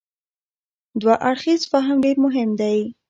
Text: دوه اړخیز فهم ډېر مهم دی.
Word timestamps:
دوه 1.01 1.15
اړخیز 1.29 1.61
فهم 1.71 1.95
ډېر 2.05 2.17
مهم 2.25 2.49
دی. 2.61 2.79